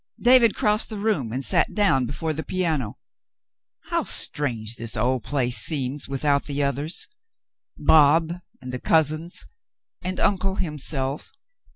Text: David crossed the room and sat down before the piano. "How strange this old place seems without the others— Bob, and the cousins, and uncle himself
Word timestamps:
David 0.19 0.55
crossed 0.55 0.89
the 0.89 0.97
room 0.97 1.31
and 1.31 1.45
sat 1.45 1.75
down 1.75 2.05
before 2.07 2.33
the 2.33 2.41
piano. 2.41 2.97
"How 3.91 4.01
strange 4.03 4.75
this 4.75 4.97
old 4.97 5.23
place 5.23 5.57
seems 5.57 6.07
without 6.07 6.45
the 6.45 6.63
others— 6.63 7.07
Bob, 7.77 8.41
and 8.61 8.73
the 8.73 8.79
cousins, 8.81 9.45
and 10.01 10.19
uncle 10.19 10.55
himself 10.55 11.29